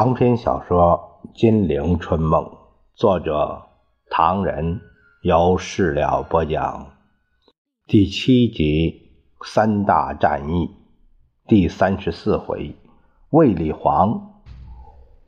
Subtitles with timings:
[0.00, 2.42] 长篇小说《金陵春梦》，
[2.94, 3.66] 作者
[4.08, 4.80] 唐人，
[5.20, 6.86] 由事了播讲。
[7.86, 9.10] 第七集
[9.44, 10.70] 三大战役，
[11.46, 12.74] 第三十四回，
[13.28, 14.40] 卫立煌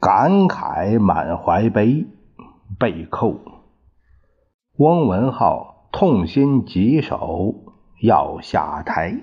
[0.01, 2.07] 感慨满怀悲，
[2.79, 3.37] 被扣。
[4.79, 7.57] 翁文浩痛心疾首，
[8.01, 9.21] 要下台。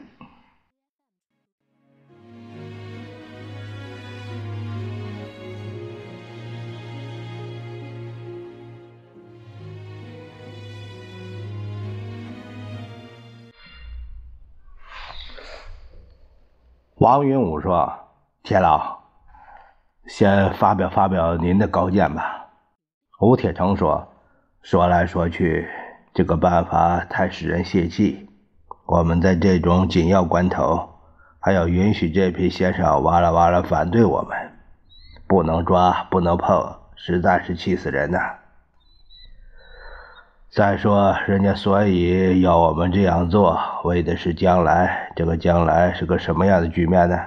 [17.00, 17.94] 王云武说
[18.44, 19.00] ：“铁老，
[20.06, 22.48] 先发表发表您的高见吧。”
[23.22, 24.06] 吴铁城说
[24.62, 25.66] ：“说来说去，
[26.14, 28.28] 这个办法太使人泄气。
[28.86, 30.90] 我们在这种紧要关头，
[31.40, 34.38] 还要允许这批先生哇啦哇啦反对我们，
[35.26, 38.20] 不能抓，不能碰，实在是气死人呐。”
[40.52, 45.12] 再说，人家所以要我们这样做，为的是将来。
[45.16, 47.20] 这个将来是个什么样的局面呢？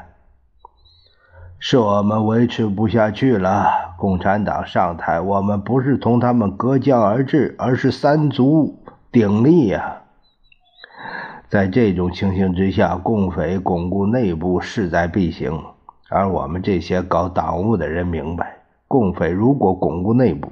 [1.61, 9.99] 是我们维持不下去了，共产党上台，我们不是同他们隔江而治，而是三足鼎立呀。
[11.49, 15.63] 在这种情形之下，共匪巩固内部势在必行。
[16.11, 18.57] 而我们这些搞党务的人明白，
[18.89, 20.51] 共匪如果巩固内部，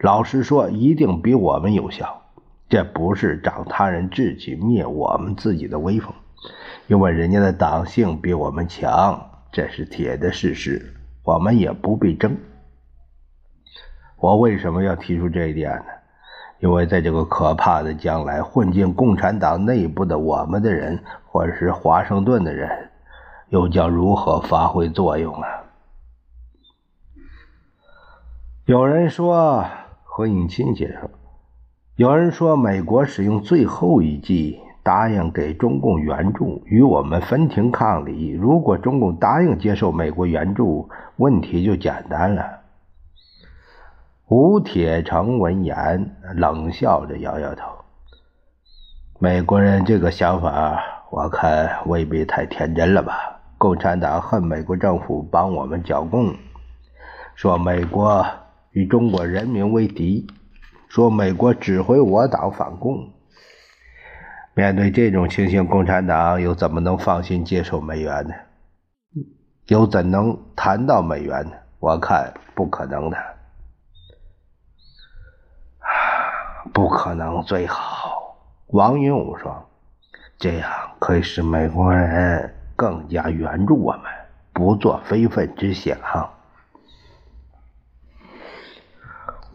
[0.00, 2.22] 老实说，一定比我们有效。
[2.68, 6.12] 这不是长他人志气，灭我们自己的威风，
[6.86, 10.94] 因为人家的党性比我们强，这是铁的事实。
[11.24, 12.36] 我们也不必争。
[14.16, 15.84] 我为什么要提出这一点呢？
[16.60, 22.90] 因为在这个可怕的将来，混进共产党内部的我们的人，或者是华盛顿的人，
[23.48, 25.48] 又将如何发挥作用啊？
[28.66, 29.64] 有人说。
[30.18, 31.08] 何应钦先生，
[31.94, 38.32] 有人说美国使用最后一计，答应给中共援助，与我们分庭抗礼。
[38.32, 42.44] 如果中共答应接受美国援助，问题就简单了。
[44.26, 47.70] 吴铁城闻言冷笑着摇摇头
[49.20, 53.14] ：“美国人这个想法，我看未必太天真了吧？
[53.56, 56.34] 共产党恨美国政府帮我们剿共，
[57.36, 58.26] 说美国。”
[58.70, 60.26] 与中国人民为敌，
[60.88, 63.12] 说美国指挥我党反共。
[64.54, 68.34] 面对这种情形，共产党又怎么能放心接受美元呢？
[69.66, 71.52] 又怎能谈到美元呢？
[71.78, 73.16] 我看不可能的，
[76.72, 78.36] 不可能最好。
[78.68, 79.68] 王云武说
[80.38, 84.02] ：“这样可以使美国人更加援助我们，
[84.52, 85.96] 不做非分之想。”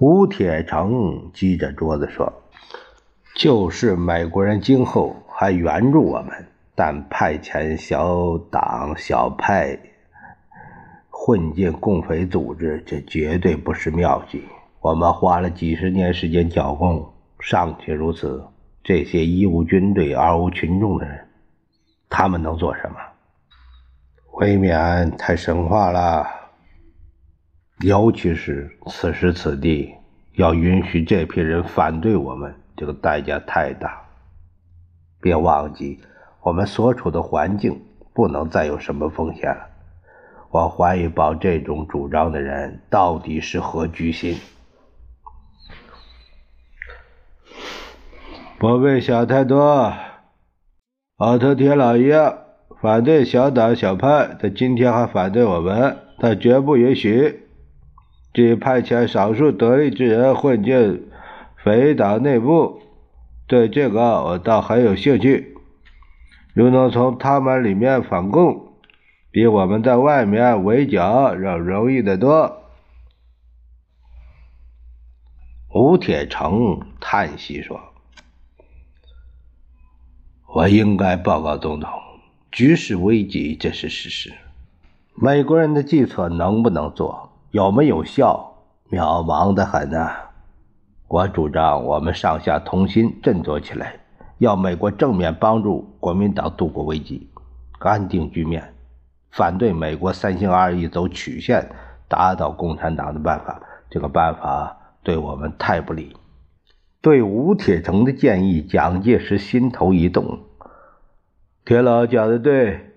[0.06, 2.34] 吴铁城击着桌子说
[3.40, 9.80] ：“就是美国人今后还援助我们，但派遣小党小派
[11.10, 14.44] 混进共匪组织，这绝对不是妙计。
[14.82, 18.44] 我们花了几十年时间剿共，尚且如此，
[18.84, 21.30] 这些一无军队二无群众的人，
[22.10, 22.98] 他们能做什么？
[24.34, 26.28] 未免太神话了。”
[27.80, 29.94] 尤其是此时此地，
[30.36, 34.02] 要允许这批人反对我们，这个代价太大。
[35.20, 36.00] 别忘记，
[36.42, 37.82] 我们所处的环境
[38.14, 39.68] 不能再有什么风险了。
[40.50, 44.38] 我怀疑抱这种主张的人到底是何居心。
[48.60, 49.94] 不必想太多。
[51.18, 52.38] 奥特铁老爷，
[52.82, 57.43] 反对小党小派，他今天还反对我们，他绝不允许。
[58.34, 61.08] 至于派遣少数得力之人混进
[61.64, 62.82] 匪党内部，
[63.46, 65.56] 对这个我倒很有兴趣。
[66.54, 68.74] 如能从他们里面反共，
[69.32, 72.64] 比我们在外面围剿要容易得多。
[75.70, 77.80] 吴铁城叹息说
[80.54, 81.90] ：“我应该报告总统，
[82.52, 84.32] 局势危急，这是事实。
[85.16, 88.52] 美国人的计策能不能做？”有没有效？
[88.90, 90.12] 渺茫的很呐！
[91.08, 94.00] 我主张我们上下同心，振作起来，
[94.40, 97.30] 要美国正面帮助国民党度过危机，
[97.78, 98.74] 安定局面，
[99.30, 101.70] 反对美国三心二意走曲线，
[102.08, 103.62] 打倒共产党的办法。
[103.92, 106.18] 这个办法对我们太不利。
[107.02, 110.40] 对吴铁城的建议，蒋介石心头一动。
[111.64, 112.96] 铁老讲的对，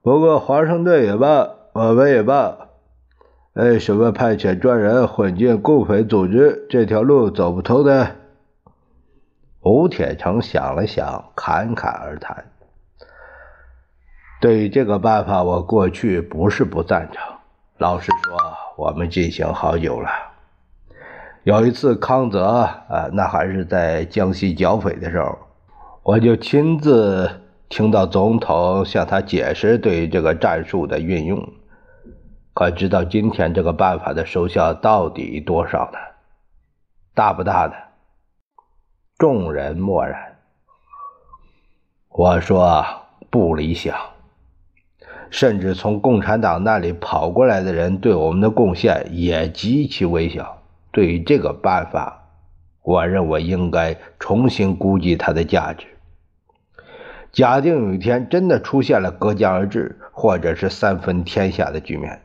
[0.00, 2.63] 不过华盛顿也罢，我们也罢。
[3.54, 8.08] 为什么派遣专人混进共匪组织这条路走不通呢？
[9.60, 12.46] 吴铁城想了想，侃侃而谈
[14.42, 17.22] ：“对于这个办法，我过去不是不赞成。
[17.78, 18.36] 老实说，
[18.76, 20.10] 我们进行好久了。
[21.44, 25.38] 有一次，康泽啊，那还是在江西剿匪的时候，
[26.02, 27.30] 我就亲自
[27.68, 31.52] 听到总统向他解释对这个战术的运用。
[32.54, 35.98] 可知道今天这个办法的收效到底多少呢？
[37.12, 37.74] 大不大呢？”
[39.18, 40.36] 众人默然。
[42.08, 42.84] 我说
[43.28, 43.96] 不理想，
[45.30, 50.62] 甚至从共产党那里跑过来的人对我们的贡献也极其微小。
[50.92, 52.28] 对于这个办法，
[52.82, 55.88] 我认为应该重新估计它的价值。
[57.32, 62.22] 假定有一天真的出现了隔江而治，或者是三分天下的局面，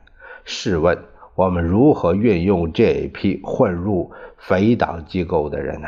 [0.49, 1.05] 试问
[1.35, 5.87] 我们如何运用这一批混入匪党机构的人呢？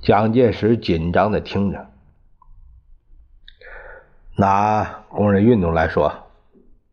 [0.00, 1.86] 蒋介石紧张的听着。
[4.36, 6.12] 拿工人运动来说，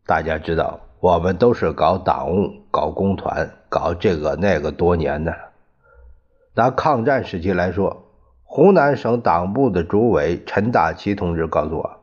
[0.06, 5.36] 大家知道，我们都是搞党务、搞工团、搞这个那个多年的。
[6.54, 8.06] 拿抗战时期来说，
[8.44, 12.00] 湖南省党部的主委陈大奇同志告诉我，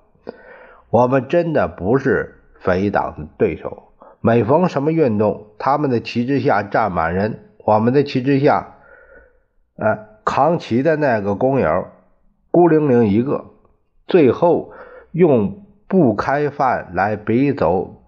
[0.91, 3.91] 我们真的不是匪党的对手。
[4.21, 8.75] 每逢什么运动，他们的旗帜下站满人，我们的旗帜下，
[9.77, 10.07] 啊。
[10.23, 11.87] 扛旗的那个工友
[12.51, 13.45] 孤零零一个，
[14.07, 14.71] 最后
[15.11, 18.03] 用不开饭来逼走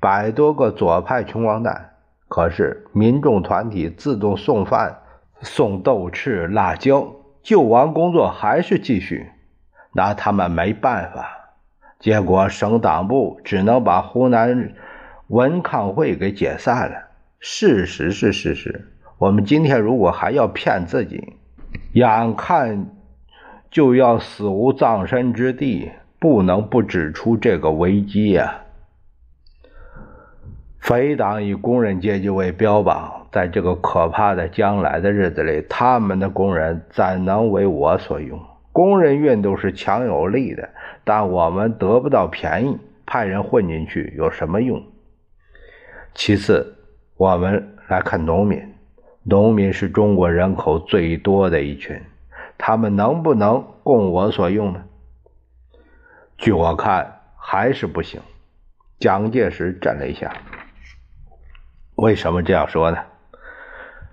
[0.00, 1.90] 百多个左派穷光蛋。
[2.26, 5.00] 可是民众团体自动送饭、
[5.42, 7.12] 送豆豉、辣椒，
[7.42, 9.30] 救亡工作还是继续，
[9.92, 11.37] 拿他们没办法。
[11.98, 14.74] 结果省党部只能把湖南
[15.26, 17.08] 文康会给解散了。
[17.40, 21.34] 事实是事实，我们今天如果还要骗自己。
[21.92, 22.86] 眼看
[23.70, 25.90] 就要死无葬身之地，
[26.20, 28.62] 不能不指出这个危机呀！
[30.78, 38.40] 匪党以工人阶级为标榜，在这个可怕的将来的日子里，他们的工人怎能为我所用？
[38.72, 40.68] 工人运动是强有力的，
[41.08, 44.84] 但我们得不到便宜，派人混进去有什么用？
[46.14, 46.76] 其次，
[47.16, 48.74] 我们来看农民。
[49.22, 51.98] 农民是中国人口最多的一群，
[52.58, 54.84] 他们能不能供我所用呢？
[56.36, 58.20] 据我看，还是不行。
[58.98, 60.30] 蒋介石震了一下，
[61.94, 62.98] 为什么这样说呢？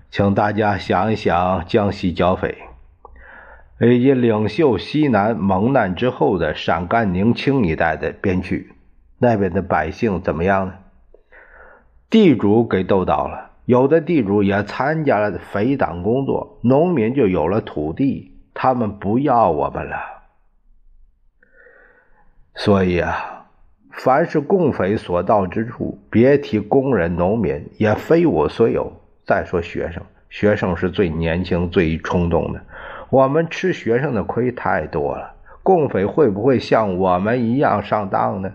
[0.09, 2.57] 请大家想一想江西剿匪，
[3.79, 8.73] 以及领袖西南蒙难之后的陕甘宁青一带的边区，
[9.17, 10.73] 那边的百姓怎么样呢？
[12.09, 13.51] 地主给斗倒了。
[13.65, 19.97] 有的地主也参加了匪党工作，农民就有了土地，他们不要我们了。
[22.53, 23.47] 所以啊，
[23.91, 28.93] 凡是共匪所到之处，别提工人、农民，也非我所有。
[29.25, 32.61] 再说学生，学生是最年轻、最冲动的，
[33.09, 35.33] 我们吃学生的亏太多了。
[35.63, 38.51] 共匪会不会像我们一样上当呢？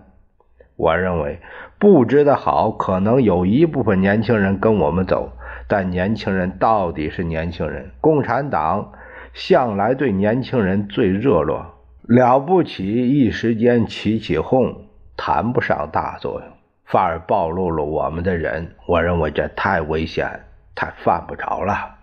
[0.76, 1.40] 我认为。
[1.78, 5.32] 布置的好，可能有一部分年轻人跟我们走，
[5.66, 7.90] 但年轻人到底是年轻人。
[8.02, 8.92] 共产党
[9.32, 11.64] 向来对年轻人最热络，
[12.02, 14.76] 了不起一时间起起哄，
[15.16, 16.50] 谈不上大作用，
[16.84, 18.74] 反而暴露了我们的人。
[18.86, 20.28] 我认为这太危险，
[20.74, 21.96] 太犯不着了。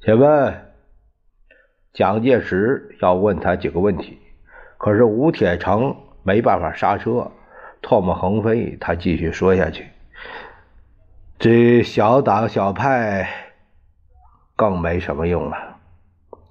[0.00, 0.54] 请问，
[1.92, 4.18] 蒋介石要问他几个问题，
[4.78, 7.30] 可是吴铁城没办法刹车。
[7.82, 9.86] 唾沫横飞，他继续说下去
[11.40, 13.26] ：“这小党小派
[14.54, 15.78] 更没什么用了。”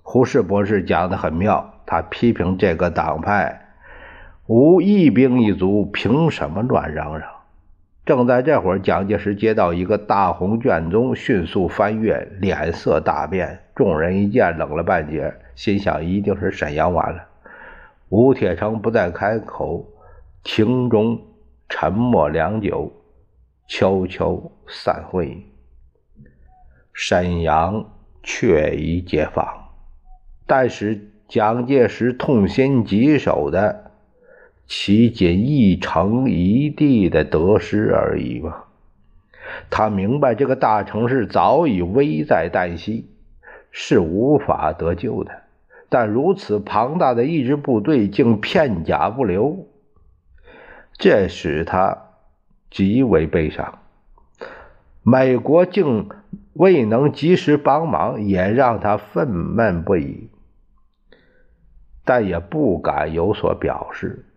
[0.01, 3.75] 胡适博士讲的很妙，他批评这个党派
[4.47, 7.29] 无一兵一卒，凭什么乱嚷嚷？
[8.09, 13.59] 正在这会儿，蒋介石接到一个大红卷宗，迅速翻阅，脸色大变。
[13.75, 17.27] 众人一见，冷了半截，心想一定是沈阳完了。
[18.09, 19.85] 吴铁城不再开口。
[20.41, 21.21] 庭中
[21.67, 22.91] 沉默良久，
[23.67, 25.45] 悄悄散会。
[26.91, 27.91] 沈阳
[28.23, 29.45] 确已解放，
[30.47, 33.88] 但是蒋介石痛心疾首的，
[34.69, 38.65] 岂仅一城一地的得失而已吗？
[39.71, 43.09] 他明白这个大城市早已危在旦夕，
[43.71, 45.31] 是无法得救的。
[45.89, 49.65] 但如此庞大的一支部队，竟片甲不留。
[50.99, 51.97] 这使他
[52.69, 53.79] 极为悲伤。
[55.01, 56.09] 美国竟
[56.53, 60.29] 未能及时帮忙，也让他愤懑不已，
[62.05, 64.27] 但也不敢有所表示。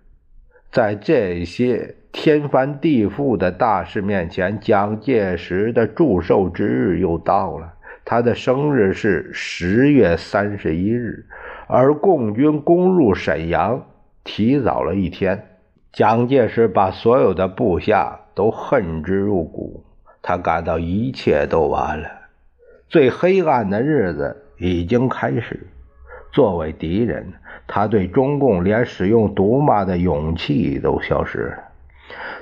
[0.72, 7.74] 在这些天翻地覆的大事面前，蒋介石的祝寿之日又到了。
[8.06, 11.26] 他的生日是十月三十一日，
[11.68, 13.86] 而共军攻入沈阳
[14.24, 15.46] 提早了一天。
[15.92, 19.84] 蒋介石把所有的部下都恨之入骨。
[20.22, 22.08] 他感到一切都完了，
[22.88, 25.66] 最黑暗的日子已经开始。
[26.32, 27.30] 作为敌人，
[27.74, 31.56] 他对中共连使用毒骂的勇气都消失了。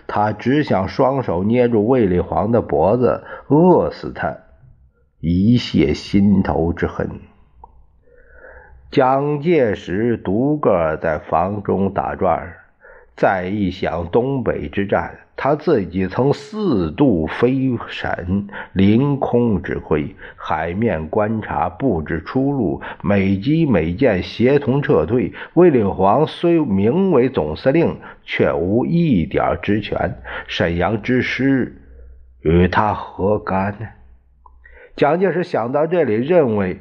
[0.09, 4.39] 他只想双手捏住卫立煌的脖子，饿死他，
[5.21, 7.21] 以泄心头之恨。
[8.91, 12.55] 蒋介石独个在房中打转，
[13.17, 15.19] 再一想东北之战。
[15.43, 25.33] 他自己曾四度飞审、凌空指挥、海面观察、布置出路，每机每舰协同撤退。
[25.55, 30.19] 卫立煌虽名为总司令，却无一点职权。
[30.47, 31.81] 沈阳之失，
[32.43, 33.87] 与他何干呢？
[34.95, 36.81] 蒋介石想到这里，认为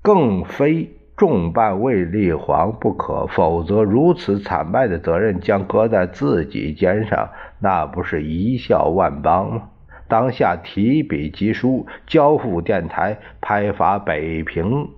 [0.00, 0.96] 更非。
[1.20, 9.62] 重办卫立煌不可，否则如此惨败的责任将搁在自己肩上，那不是贻笑万邦吗？
[10.08, 14.88] 当下提笔疾书，交付电台拍发北平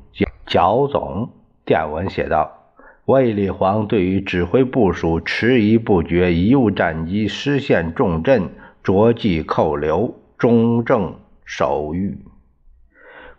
[0.47, 1.31] 剿总。
[1.65, 2.53] 电文写道
[3.05, 8.51] ：“卫立煌对于指挥部署迟疑不决，贻误战机，失陷重镇，
[8.85, 12.17] 着即扣留，中正守御。”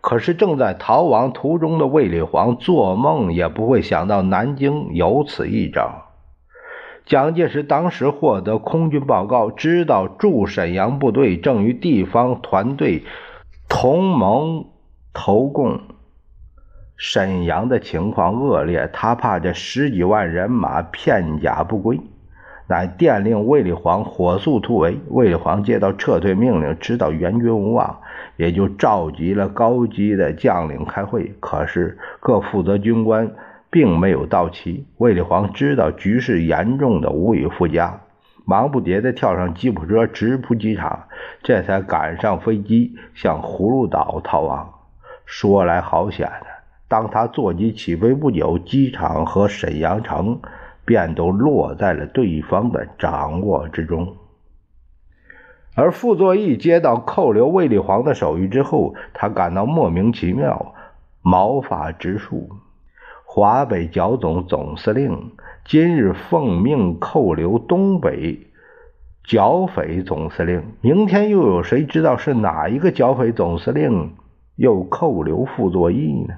[0.06, 6.10] 可是正在逃亡途中的卫立煌做梦也不会想到南京有此一招。
[7.06, 13.04] 蒋介石当时获得空军报告，知道驻沈阳部队正与地方团队
[13.66, 14.66] 同盟
[15.14, 15.80] 投共，
[16.98, 21.98] 沈阳的情况恶劣，他怕这十几万人马片甲不归，
[22.66, 24.98] 乃电令卫立煌火速突围。
[25.08, 28.00] 卫立煌接到撤退命令，知道援军无望。
[28.36, 33.30] 也就召集了高级的将领开会，可是各负责军官
[33.70, 34.86] 并没有到齐。
[34.96, 38.00] 卫立煌知道局势严重的无以复加，
[38.44, 41.04] 忙不迭地跳上吉普车直扑机场，
[41.44, 44.68] 这才赶上飞机向葫芦岛逃亡。
[45.24, 46.42] 说来好险啊！
[46.88, 50.40] 当他座机起飞不久，机场和沈阳城
[50.84, 54.16] 便都落在了对方的掌握之中。
[55.76, 60.74] 而傅作义接到扣留卫立煌的手谕之后，他感到莫名其妙，
[61.20, 62.48] 毛发直竖。
[63.24, 65.32] 华北剿总总司令
[65.64, 68.46] 今日奉命扣留东北
[69.24, 74.14] 剿匪总司令，明天又有谁知道是哪一个剿匪总司令
[74.54, 76.34] 又扣留傅作义呢？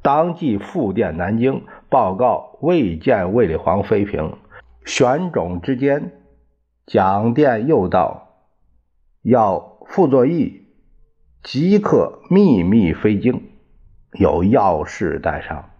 [0.00, 1.62] 当即复电南京，
[1.94, 4.38] 报告未见卫立煌妃嫔，
[4.84, 6.10] 选种之间。
[6.86, 8.34] 蒋殿又道
[9.22, 10.66] ：“要傅作义
[11.44, 13.44] 即刻秘密飞京，
[14.18, 15.70] 有要事带上。”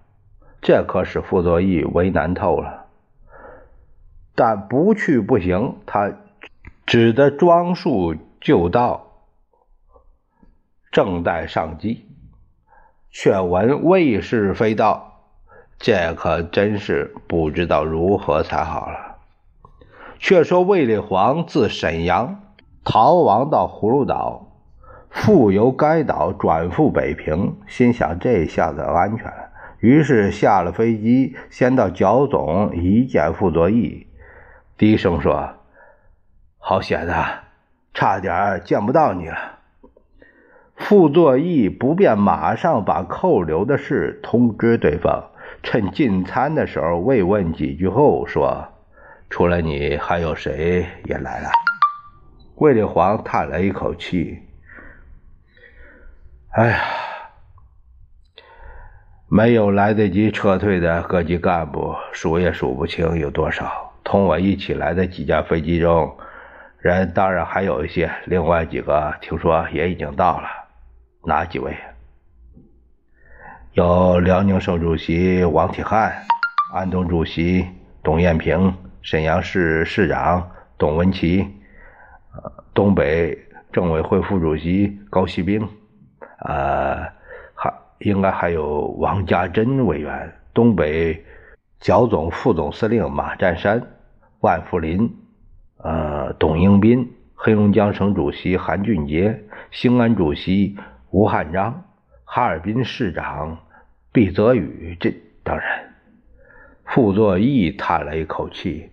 [0.63, 2.87] 这可使傅作义为难透了。
[4.37, 6.13] 但不去不行，他
[6.87, 9.25] 只得装束就到，
[10.93, 12.07] 正待上机，
[13.11, 15.14] 却闻卫士飞到，
[15.79, 19.17] 这可真是不知道如何才好了。
[20.19, 22.41] 却说卫立煌自沈阳
[22.85, 24.47] 逃亡到葫芦岛，
[25.11, 29.51] 复由该岛转赴北平，心想这下子安全了。
[29.81, 34.07] 于是下了飞机，先到剿总一见傅作义，
[34.79, 35.51] 低声说
[36.57, 37.45] ：“好险啊，
[37.93, 39.37] 差点见不到你了。”
[40.75, 45.31] 傅作义不便马上把扣留的事通知对方，
[45.65, 48.69] 趁进餐的时候慰问几句后说。
[49.31, 51.49] 除了你，还有谁也来了？
[52.57, 54.39] 卫立煌叹了一口气
[56.55, 56.79] ：“哎呀，
[59.27, 63.93] 没有来得及撤退的各级干部，数也数不清有多少。
[64.05, 66.17] 同我一起来的几架飞机中，
[66.79, 70.47] 人当然还有一些，另外几个听说也已经到了。
[71.25, 71.77] 哪几位？
[73.75, 76.13] 有辽宁省主席王铁汉，
[76.73, 77.67] 安东主席
[78.05, 81.45] 董艳平。”沈阳市市长董文奇，
[82.33, 83.37] 呃，东北
[83.73, 85.69] 政委会副主席高锡兵，
[86.39, 87.03] 呃，
[87.53, 91.25] 还应该还有王家珍委员，东北
[91.81, 93.83] 剿总副总司令马占山，
[94.39, 95.13] 万福林，
[95.79, 100.79] 呃，董英斌、黑龙江省主席韩俊杰、兴安主席
[101.11, 101.83] 吴汉章、
[102.25, 103.59] 哈尔滨市长
[104.15, 105.93] 毕泽宇，这当然。
[106.85, 108.93] 傅作义叹了一口气：“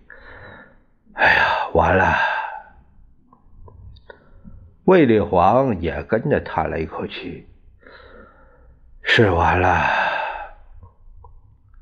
[1.14, 2.12] 哎呀，完了。”
[4.82, 7.46] 卫立煌也跟着叹了一口气
[9.04, 9.78] ：“是完了。”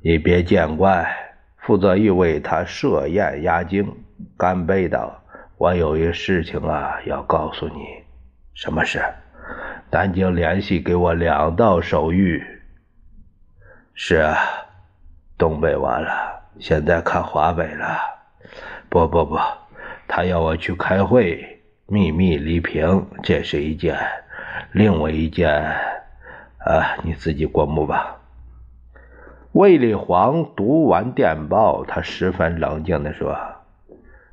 [0.05, 1.11] 你别见怪。
[1.57, 3.91] 傅作义为他设宴压惊，
[4.37, 5.23] 干杯道
[5.57, 8.05] ：“我有一事情啊，要告诉你。
[8.53, 9.03] 什么事？
[9.91, 12.60] 南京联系给我两道手谕。
[14.03, 14.35] 是啊，
[15.37, 17.99] 东北完了，现在看华北了。
[18.89, 19.39] 不不不，
[20.09, 23.99] 他要我去开会，秘密离平，这是一件。
[24.73, 25.53] 另外一件，
[26.65, 28.17] 啊，你自己过目吧。”
[29.53, 33.39] 卫立煌读完电报，他十分冷静地说：“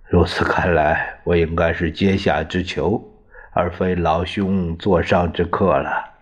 [0.08, 3.04] 如此看来，我应该是阶下之囚，
[3.52, 6.14] 而非老兄座上之客了。”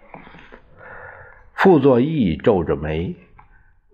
[1.54, 3.16] 傅作义皱着眉：“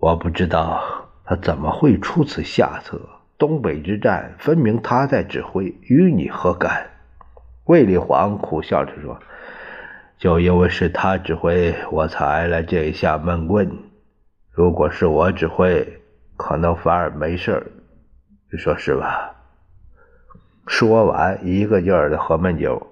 [0.01, 0.81] 我不知道
[1.23, 2.99] 他怎么会出此下策。
[3.37, 6.89] 东北之战分明他在指挥，与你何干？”
[7.65, 9.19] 卫立煌苦笑着说
[10.17, 13.77] ：“就因为是他指挥，我才挨了这一下闷棍。”
[14.49, 16.01] 如果是我指挥，
[16.35, 17.71] 可能反而没事
[18.51, 19.35] 你说是吧？
[20.65, 22.87] 说完，一个劲儿的喝闷酒。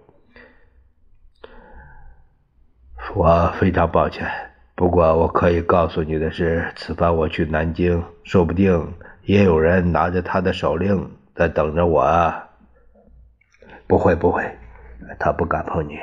[3.16, 4.49] 我非常抱歉，
[4.80, 8.94] 不过我可以告诉你的是，此番我去南京，说不定
[9.24, 12.48] 也有人拿着他的手令在等着我啊。
[13.88, 14.50] 不会，不会，
[15.20, 16.00] 他不敢碰你。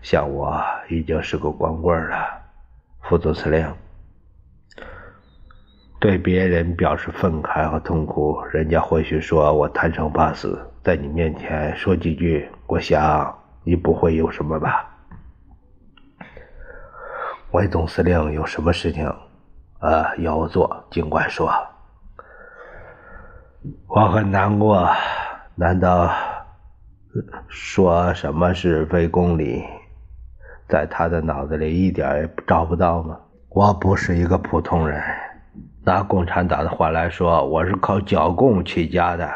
[0.00, 0.58] 像我
[0.88, 2.16] 已经是个光棍了，
[3.02, 3.70] 副总司令。
[6.00, 14.95] 对别人表示愤慨和痛苦，人家或许说我贪生怕死，在你面前说几句，我想你不会有什么吧？
[17.52, 19.06] 魏总司令有什么事情，
[19.80, 21.50] 呃，要我做，尽管说。
[23.86, 24.88] 我很难过，
[25.54, 26.10] 难道
[27.48, 29.64] 说什么是非公理，
[30.68, 33.18] 在他的脑子里一点也找不到吗？
[33.48, 35.02] 我不是一个普通人。
[35.84, 39.32] 拿共产党的话来说，我是靠剿共起家的。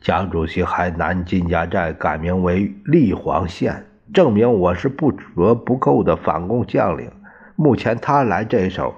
[0.00, 7.10] 蒋主席还南金家寨改名为立煌县，证明我是不折不扣的反共将领。
[7.56, 8.94] 目前他来这一手，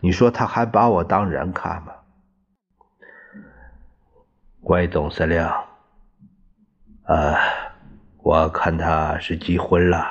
[0.00, 1.92] 你说他还把我当人看吗？
[4.62, 5.46] 魏总司令，
[7.06, 7.34] 呃，
[8.22, 10.06] 我看他是急昏了，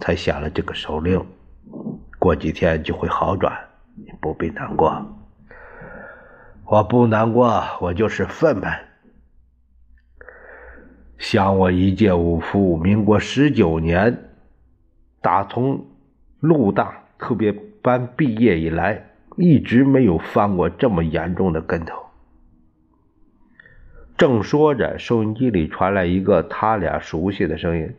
[0.00, 1.24] 才下了这个手令，
[2.18, 3.56] 过几天就会好转。
[3.94, 5.06] 你不必难过，
[6.64, 8.76] 我不难过，我就是愤懑。
[11.22, 14.24] 想我一介武夫，民国十九年，
[15.20, 15.86] 打从
[16.40, 22.06] 陆大特别班毕业以来，一直没有翻过这么严重的跟头。
[24.18, 27.94] 正说着，收音机里传来一个他俩熟悉的声音：“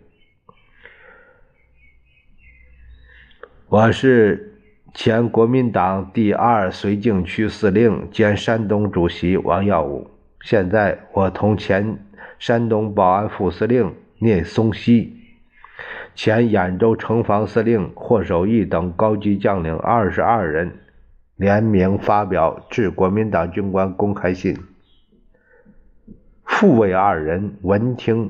[3.70, 4.50] 我是。”
[4.94, 11.98] 前国民党第二绥靖区司令兼山东主席王耀武，现在我同前
[12.46, 15.18] 山东保安副司令聂松溪、
[16.14, 20.80] 前兖州城防司令霍守义等高级将领二十二人
[21.38, 24.58] 联名发表致国民党军官公开信。
[26.44, 28.30] 副卫二人闻听，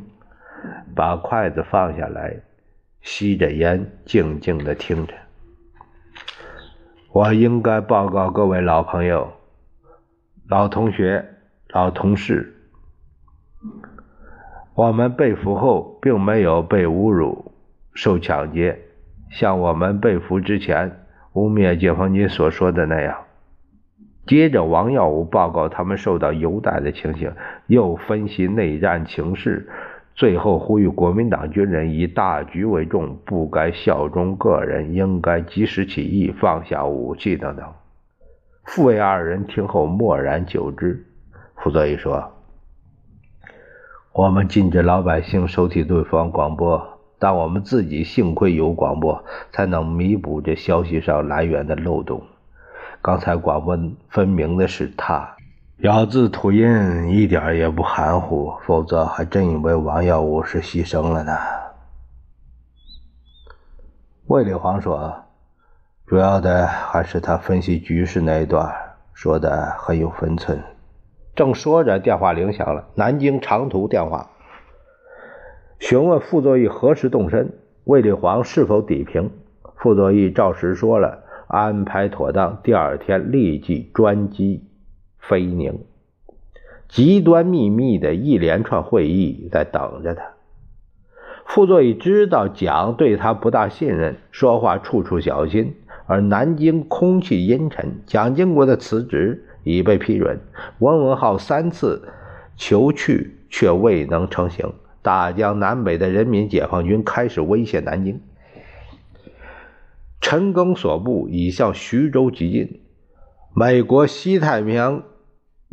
[0.96, 2.36] 把筷子放下来，
[3.02, 5.16] 吸着烟，静静的听着。
[7.12, 9.34] 我应该报告各位老朋友、
[10.48, 11.26] 老同学、
[11.70, 12.56] 老同事，
[14.76, 17.52] 我们被俘后并没有被侮辱、
[17.94, 18.80] 受抢劫，
[19.30, 21.00] 像我们被俘之前
[21.34, 23.16] 污蔑解放军所说的那样。
[24.26, 27.34] 接着，王耀武报告他们受到优待的情形，
[27.68, 29.70] 又分析内战情势。
[30.16, 37.66] 最后呼吁国民党军人以大局为重，不该效忠个人，应该及时起义，放下武器等等。
[38.64, 41.06] 傅卫二人听后默然久之。
[41.58, 42.32] 傅作义说
[44.14, 52.22] ：“我们禁止老百姓收听对方广播，但我们自己幸亏有广播，才能弥补这消息上来源的漏洞。
[53.02, 53.76] 刚才广播
[54.10, 55.36] 分明的是他。”
[55.82, 61.36] 咬字吐音一点也不含糊，否则还真以为王耀武是牺牲了呢。
[64.28, 65.24] 卫立煌说
[66.06, 68.72] ：“主要的还是他分析局势那一段
[69.12, 70.64] 说的很有分寸。
[71.36, 74.30] 正说着，电话铃响了，南京长途电话，
[75.80, 77.54] 询问傅作义何时动身，
[77.86, 79.32] 卫立煌是否抵平。
[79.78, 84.64] 傅作义照实说了，安排妥当，第二天立即专机
[85.18, 85.80] 飞宁。
[86.88, 90.34] 极端秘密的一连串会议在等着他。
[91.48, 95.76] 傅作义知道蒋对他不大信任，说话处处小心。
[96.06, 100.40] 而南京空气阴沉，蒋经国的辞职已被批准。
[100.80, 102.10] 汪文浩三次
[102.56, 104.74] 求去，却未能成行。
[105.02, 108.22] 大江南北的人民解放军开始威胁南京。
[110.22, 112.82] 陈赓所部已向徐州急进。
[113.54, 115.04] 美国西太平洋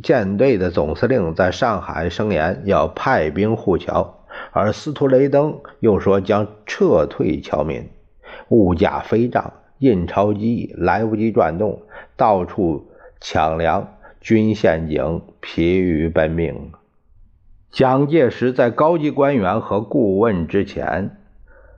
[0.03, 7.89] 舰队的总司令在上海声言要派兵护侨，而司徒雷登又说将撤退侨民。
[8.49, 9.53] 物价飞涨。
[9.79, 11.81] 印钞机来不及转动，
[12.15, 12.90] 到处
[13.21, 16.73] 抢粮，军陷阱，疲于奔命。
[17.71, 21.19] 蒋介石在高级官员和顾问之前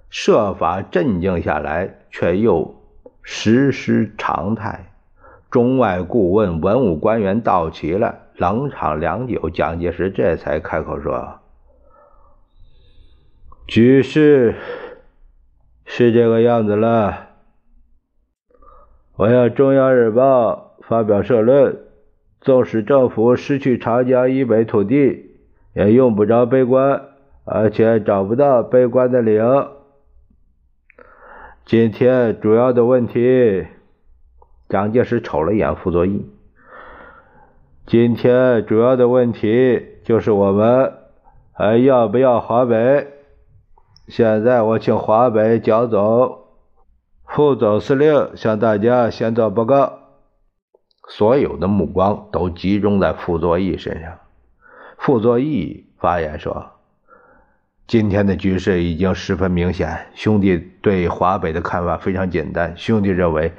[0.08, 2.76] 设法镇静下来，却又
[3.22, 4.92] 实施常态。
[5.50, 11.40] 中外顾问、文武官员到齐了，冷场良久，蒋介石这才开口说
[13.68, 14.54] ：“局势
[15.84, 17.28] 是这个样子了。”
[19.16, 21.78] 我要《中央日报》发表社论：
[22.40, 25.30] 纵使政府失去长江以北土地，
[25.74, 27.02] 也用不着悲观，
[27.44, 29.68] 而且找不到悲观的理由。
[31.64, 33.66] 今天主要的问题，
[34.68, 36.28] 蒋介石瞅了一眼傅作义。
[37.86, 40.92] 今天主要的问题就是我们
[41.52, 43.06] 还要不要华北？
[44.08, 46.38] 现在我请华北蒋总。
[47.24, 50.01] 副总司令向大家先做报告。
[51.14, 54.18] 所有的目光都集中在傅作义身上。
[54.96, 56.70] 傅作义发言说
[57.86, 62.74] ：“今天的局势已经十分明显，兄弟对华北的看法非常简单。
[62.78, 63.52] 兄弟认为，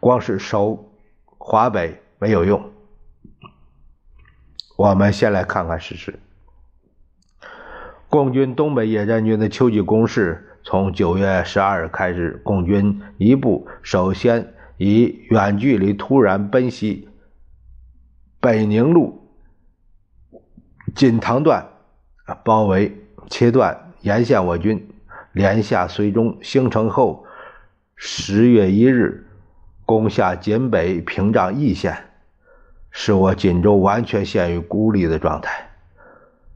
[0.00, 0.90] 光是守
[1.38, 2.62] 华北没有用。
[4.76, 6.18] 我们先来看看事实。
[8.10, 17.08] 共军东北野战军的秋季攻势。”从九月十二日开始，共军一部首先以远距离突然奔袭
[18.40, 19.28] 北宁路
[20.94, 21.68] 锦塘段，
[22.44, 22.96] 包围
[23.28, 24.88] 切断沿线我军，
[25.32, 27.26] 连下绥中、兴城后，
[27.96, 29.26] 十月一日
[29.84, 31.96] 攻下锦北屏障义县，
[32.90, 35.68] 使我锦州完全陷于孤立的状态。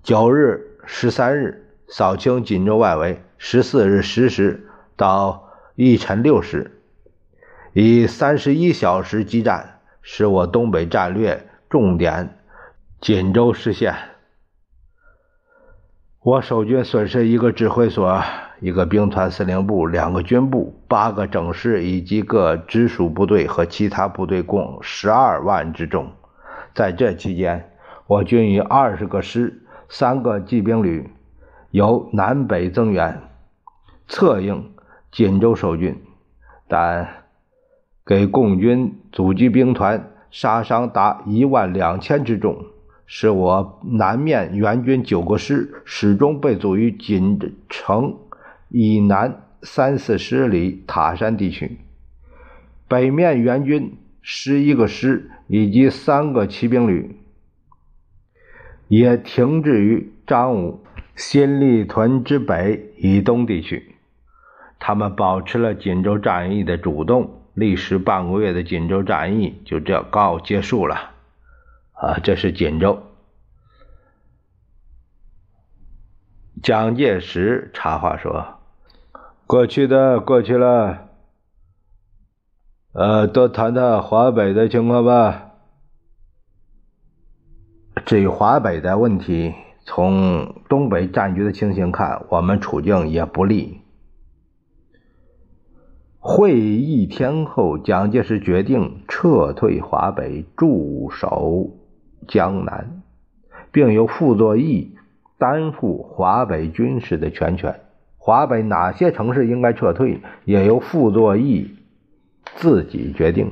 [0.03, 3.21] 九日、十三日扫清锦州外围。
[3.45, 6.82] 十四日十时到一晨六时，
[7.75, 12.39] 以三十一小时激战，使我东北战略重点
[13.01, 13.95] 锦州失陷。
[16.21, 18.23] 我守军损失一个指挥所、
[18.61, 26.13] 一个兵团司令部、两个军部、八个整师以及各直属部队和其他部队，共十二万之众。
[26.75, 27.73] 在这期间，
[28.07, 31.11] 我军以二十个师、三个骑兵旅
[31.71, 33.23] 由南北增援。
[34.07, 34.75] 策应
[35.11, 36.03] 锦州守军，
[36.69, 37.22] 但
[38.05, 42.65] 给共军阻击兵团杀伤达一万两千之众，
[43.07, 47.39] 使我南面援军九个师始终被阻于锦
[47.69, 48.17] 城
[48.69, 51.79] 以南三四十里塔山地区。
[52.89, 57.17] 北面援军十一个师以及三个骑兵旅
[58.89, 60.85] 也停滞于张武
[61.15, 63.95] 新立屯之北以东地区。
[64.79, 71.11] 他们保持了锦州战役的主动，历时半个月的锦州战役就这告结束了。
[71.93, 73.03] 啊，这是锦州。
[76.63, 78.59] 蒋介石插话说
[79.47, 81.09] ：“过去的过去了，
[82.93, 85.51] 呃，多谈谈华北的情况吧。
[88.07, 93.82] 至于华北的问题，从东北战局的情形看，我们处境也不利。”
[96.25, 101.71] 会议一天后，蒋介石决定撤退华北，驻守
[102.29, 103.03] 江南，
[103.73, 104.95] 并由傅作义
[105.37, 107.81] 担负华北军事的全权。
[108.19, 111.73] 华北哪些城市应该撤退，也由傅作义
[112.55, 113.51] 自己决定。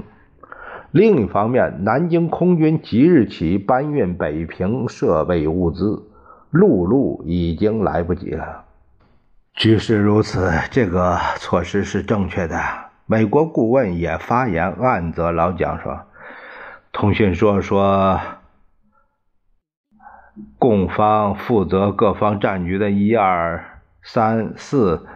[0.93, 6.05] 另一方面，南京空军即日起搬运北平设备物资，
[6.51, 8.67] 陆路已经来不及了。
[9.55, 12.59] 局势如此，这个措施是正确的。
[13.05, 16.01] 美国顾问也发言，暗责老蒋说
[16.93, 18.21] ：“通讯说说
[20.59, 25.07] 共方负责各方战局的一二三四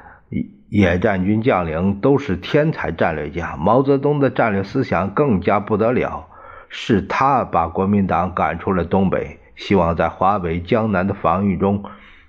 [0.69, 3.57] 野战军将领都是天才战略家。
[3.57, 6.27] 毛泽东的战略思想更加不得了，
[6.69, 11.85] 是他把国民党赶出了东北，希望在华北、江南的防御中，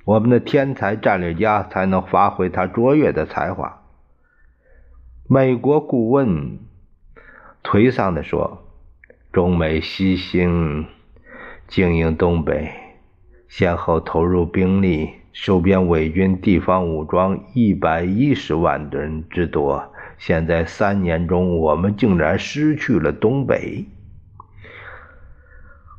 [0.05, 3.81] 我们的天才战略家才能发挥他卓越的才华。
[5.27, 6.59] 美国顾问
[7.63, 8.63] 颓丧地说
[9.33, 10.85] ：“中美悉心
[11.67, 12.69] 经营东北，
[13.47, 19.91] 先后投入兵力，收编伪军地方武装一百一十万人之多。
[20.19, 23.85] 现在三年中，我们竟然失去了东北。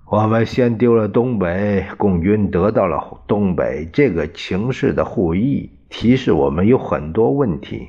[0.09, 3.89] 我们先丢了东北，共军得到了东北。
[3.93, 7.89] 这个情势的互译提示我们有很多问题。”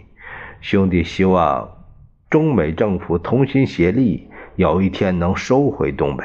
[0.60, 1.86] 兄弟希望
[2.32, 6.23] 中美政府同心协力，有一天能收回东北。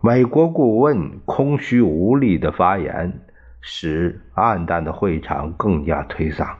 [0.00, 3.22] 美国顾问空虚无力的发言，
[3.60, 6.58] 使暗淡的会场更加颓丧。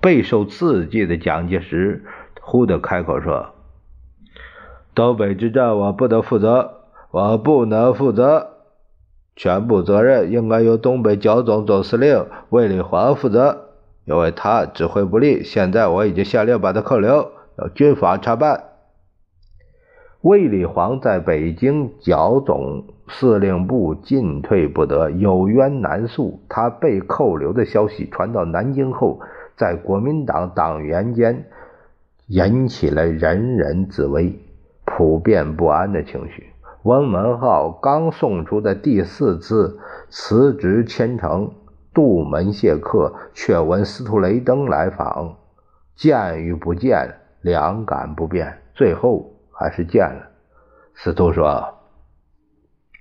[0.00, 2.04] 备受刺激的蒋介石
[2.40, 3.54] 忽地开口说
[4.94, 8.48] ：“东北之战，我不能负责，我不能负责。”
[9.34, 13.68] 全部责任应该由东北剿总总司令卫立煌负责，
[14.04, 15.42] 因为他指挥不力。
[15.42, 18.64] 现在我已经下令把他扣留，要军法查办。
[20.20, 26.40] 卫立煌在北京剿总司令部进退不得，有冤难诉。
[26.50, 29.20] 他被扣留的消息传到南京后，
[29.56, 31.46] 在国民党党员间
[32.26, 34.38] 引起了人人自危、
[34.84, 36.52] 普遍不安的情绪。
[36.82, 41.52] 温文浩刚送出的第四次辞职签呈，
[41.94, 45.36] 杜门谢客，却闻司徒雷登来访，
[45.94, 47.08] 见与不见，
[47.40, 50.30] 两感不变，最后还是见了。
[50.94, 51.74] 司徒说：“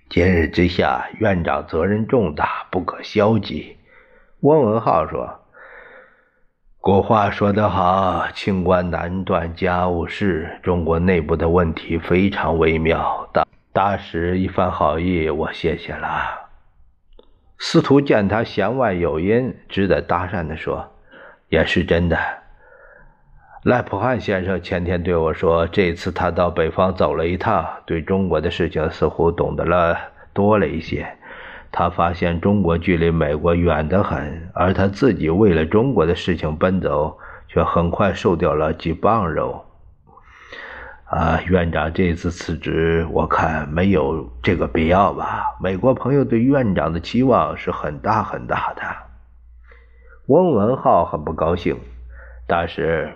[0.10, 3.78] 今日之下，院长责任重大，不可消极。”
[4.42, 5.40] 温文浩说
[6.84, 10.60] ：“古话说得好，清官难断家务事。
[10.64, 13.46] 中国内部的问题非常微妙。”大。
[13.72, 16.50] 大使一番好意，我谢谢了。
[17.60, 20.92] 司徒见他弦外有音，只得搭讪的说
[21.50, 22.18] ：“也是真的。
[23.64, 29.96] 赖普汉先生前天对我说，这次他到北方走了一趟，对中国的事情似乎懂得了
[30.34, 31.08] 多了一些。
[31.72, 39.66] 他发现中国距离美国远得很，而他自己为了中国的事情奔走，却很快瘦掉了几磅肉。”
[41.12, 45.44] 啊，院长这次辞职，我看没有这个必要吧？
[45.62, 48.82] 美国朋友对院长的期望是很大很大的。
[50.28, 51.78] 翁文浩很不高兴，
[52.48, 53.14] 但是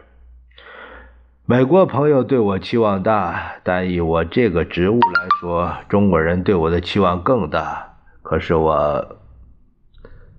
[1.46, 7.94] 美国朋友对我期望大，但以我这个职务来说，中国人对我的期望更大。
[8.26, 9.18] 可是我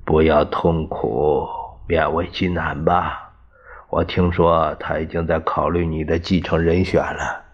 [0.04, 1.46] 不要痛苦，
[1.88, 3.32] 勉为其难吧。
[3.90, 7.44] 我听说他已经在考虑你的继承人选了。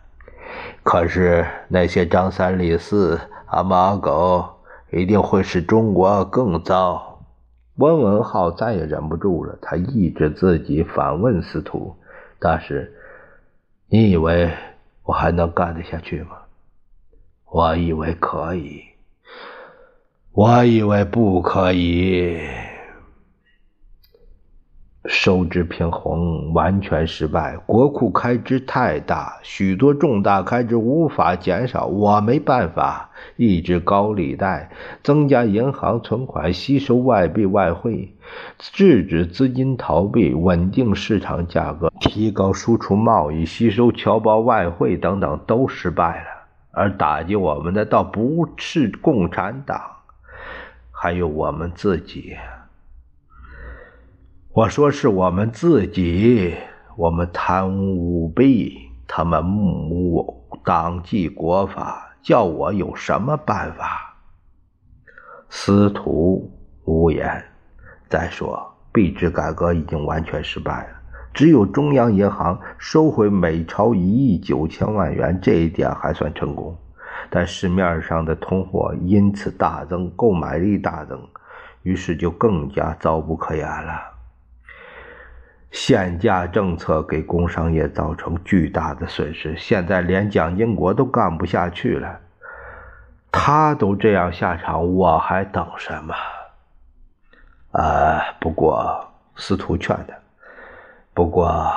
[0.83, 4.49] 可是那些张三李四、阿猫阿狗
[4.91, 7.21] 一定会使中国更糟。
[7.77, 11.95] 温文浩再也忍不住了，他抑制自己反问司徒
[12.41, 12.91] ：“大师，
[13.87, 14.51] 你以为
[15.05, 16.39] 我还能干得下去吗
[17.53, 18.83] ？”“我以为可以，
[20.35, 22.39] 我以为不可以。”
[25.09, 31.87] 收支平衡完全失败，国库开支太大，许多重大开支无法减少。
[31.87, 34.71] 我没办法抑制高利贷，
[35.03, 38.15] 增加银行存款，吸收外币外汇，
[38.59, 46.27] 制止资金逃避，稳定市场价格，提高输出贸易，吸收侨胞外汇等等，都失败了。
[46.71, 49.81] 而打击我们的倒不是共产党，
[51.03, 52.37] 还有我们自己。
[54.53, 56.55] 我说是我们自己，
[56.97, 64.15] 我们贪污舞弊，他们目无党纪国法，叫我有什么办法？
[65.49, 66.49] 司徒
[66.85, 67.45] 无言。
[68.09, 70.95] 再说，币制改革已经完全失败了，
[71.35, 76.79] 只有中央银行收回美钞一亿九千万元，这一点还算成功。
[77.35, 81.19] 但市面上的通货因此大增，购买力大增，
[81.83, 84.03] 于是就更加糟不可言了。
[85.71, 92.21] 限价政策给工商业造成巨大的损失，现在连蒋经国都干不下去了，
[93.31, 96.15] 他都这样下场，我还等什么？
[97.71, 98.21] 啊！
[98.39, 100.15] 不过司徒劝他，
[101.15, 101.73] 不过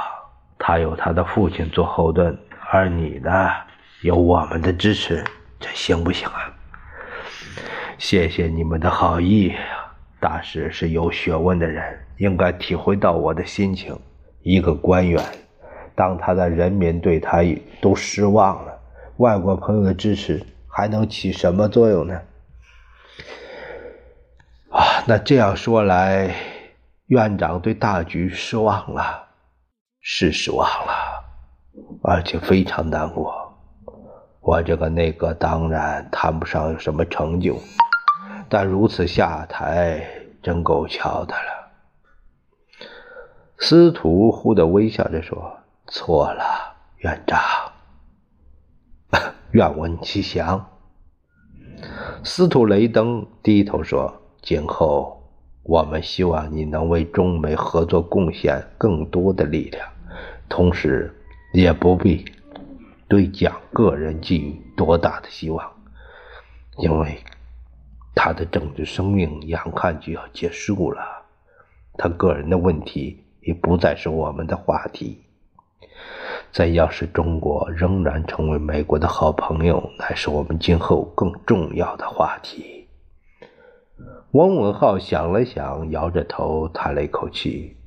[0.59, 2.37] 他有他的父亲做后盾，
[2.69, 3.49] 而你呢，
[4.01, 5.23] 有我们的支持，
[5.65, 6.53] 这行不行啊？
[7.97, 9.51] 谢谢你们的好意，
[10.19, 13.97] 大师是有学问的人，应该体会到我的心情。
[14.43, 15.19] 一个官员，
[15.95, 17.39] 当他的人民对他
[17.81, 18.79] 都失望了，
[19.17, 22.21] 外国朋友的支持还能起什么作用呢？
[24.69, 26.31] 啊，那这样说来，
[27.07, 29.29] 院长对大局失望了，
[29.99, 30.93] 是失望了，
[32.03, 33.44] 而且非常难过。
[34.45, 37.57] 我这个内阁当然谈不上有什么成就，
[38.47, 40.05] 但如此下台
[40.43, 41.71] 真够巧的了。
[43.57, 46.43] 司徒忽地微笑着说：“错了，
[46.97, 47.41] 院长。
[49.49, 50.63] 愿闻其详。”
[52.23, 55.23] 司徒雷登低头说：“今后
[55.63, 59.89] 我们希望你能为中美合作贡献更多的力量，
[60.47, 61.11] 同时
[61.51, 62.23] 也不必。”
[63.07, 65.71] 对蒋个人寄予多大的希望？
[66.77, 67.23] 因为
[68.15, 71.23] 他的政治生命眼看就要结束了，
[71.97, 75.21] 他个人的问题已不再是我们的话题。
[76.51, 82.87] 再要是中国仍然成为美国的好朋友，乃是我们今后更重要的话题。
[84.31, 87.77] 汪文浩想了想，摇着头叹了一口气：“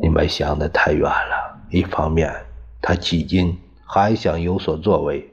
[0.00, 1.58] 你们想的太远了。
[1.70, 2.32] 一方面，
[2.80, 5.32] 他迄今……”还想有所作为，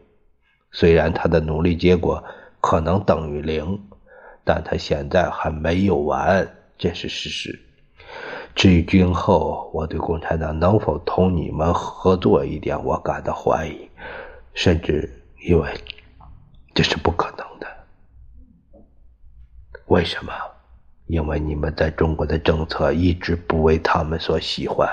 [0.71, 2.23] 虽然他的努力结果
[2.61, 3.81] 可能等于零，
[4.43, 7.59] 但他现在还没有完，这是事实。
[8.53, 13.89] 至于今后我对共产党能否同你们合作一点，我感到怀疑，
[14.53, 15.11] 甚至
[15.41, 15.73] 因为
[16.75, 17.67] 这是不可能的。
[19.87, 20.31] 为什么？
[21.07, 24.87] 因为你们在中国的政策一直不为他们所喜欢。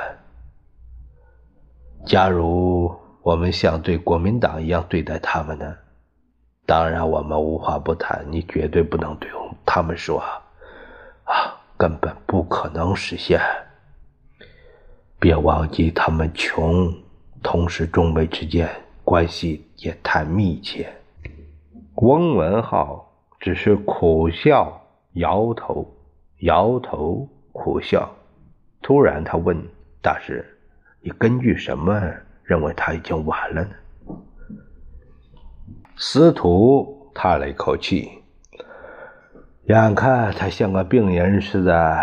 [2.07, 2.99] 假如。
[3.23, 5.77] 我们像对国民党一样对待他们呢？
[6.67, 8.25] 当然，我们无话不谈。
[8.31, 9.29] 你绝对不能对
[9.67, 10.23] 他们说
[11.25, 13.41] ：“啊，根本不可能实现。”
[15.19, 16.95] 别忘记，他们穷，
[17.43, 18.69] 同时中美之间
[19.05, 20.91] 关系也太密切。
[21.97, 24.81] 翁文浩只是苦笑，
[25.15, 25.95] 摇头，
[26.39, 28.09] 摇头，苦笑。
[28.81, 29.63] 突然，他问
[30.01, 30.59] 大师
[31.03, 32.01] ：“你根据什么？”
[32.51, 33.71] 认为他已经晚了呢。
[35.97, 38.11] 司徒叹了一口气，
[39.69, 41.97] 眼看他像个病人似的，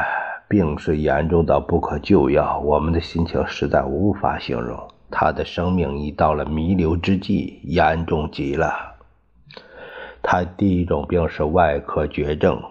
[0.47, 4.79] 病势严重到不可救药，我们的心情实在无法形容。
[5.11, 8.73] 他的生命已到了弥留之际，严重极了。
[10.23, 12.61] 他第一种病是外科绝症，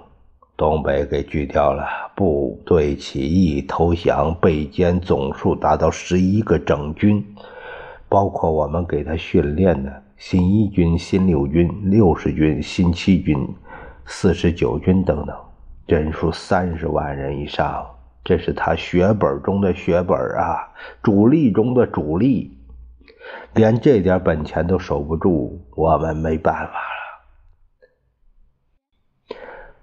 [0.57, 1.85] 东北给锯掉了，
[2.15, 7.23] 部队起义投降，被歼总数达到十一个整军。
[8.09, 13.37] 包括我们给他训练的新一军、新六军、六十军、新七军、
[14.05, 15.37] 四十九军等等，
[15.87, 17.85] 人数三十万人以上，
[18.25, 22.57] 这是他血本中的血本啊，主力中的主力，
[23.55, 26.97] 连这点本钱都守不住，我们没办法了。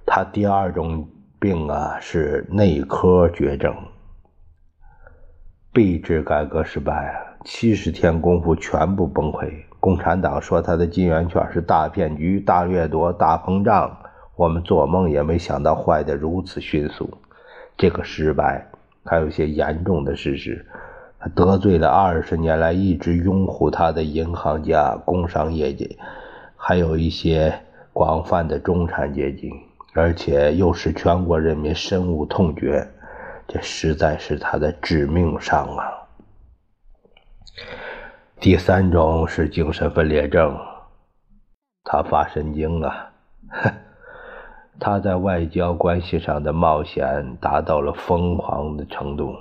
[0.05, 1.07] 他第二种
[1.39, 3.75] 病啊是内科绝症，
[5.71, 7.32] 币制改革失败啊。
[7.43, 9.51] 七十天功夫全部崩溃。
[9.79, 13.97] 共产党说他的金圆券是大骗局、大掠夺、大膨胀，
[14.37, 17.09] 我们做梦也没想到坏的如此迅速。
[17.75, 18.65] 这个失败
[19.03, 20.65] 还有些严重的事实，
[21.19, 25.97] 他得罪了二十年来一直拥护他的银行家、工商业界，
[26.55, 27.53] 还有一些
[27.91, 29.51] 广泛的中产阶级，
[29.93, 32.87] 而且又使全国人民深恶痛绝。
[33.45, 36.02] 这实在是他的致命伤啊！
[38.43, 40.53] 第三种是精神分裂症，
[41.85, 43.09] 他发神经了。
[44.81, 49.33] 他在外交关系上的冒险达到了疯狂的程度。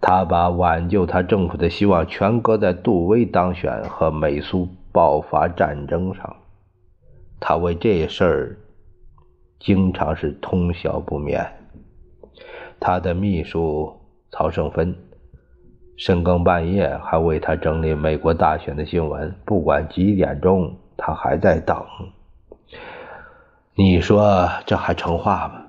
[0.00, 6.36] 他把挽救他政府的希望全搁在杜威当选和美苏爆发战争上。
[7.38, 8.58] 他为这事儿
[9.60, 11.46] 经常是通宵不眠。
[12.80, 14.00] 他的秘书
[14.32, 14.96] 曹胜芬。
[15.98, 21.84] 深更半夜还为他整理美国大选的新闻，不管几点钟，他还在等。
[23.74, 25.64] 你说这还成话吗？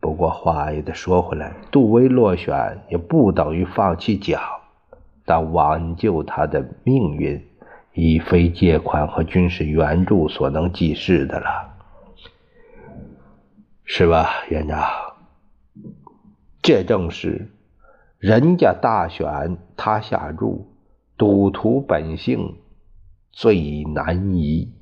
[0.00, 4.42] 不过话也得说回来，杜威落选也不等于放弃蒋，
[5.24, 7.48] 但挽救他的命运
[7.92, 11.70] 已非借款和军事援助所能济事的了，
[13.84, 14.84] 是吧，院长？
[16.60, 17.48] 这正是。
[18.22, 20.68] 人家大选，他下注，
[21.18, 22.54] 赌徒本性
[23.32, 24.72] 最难移。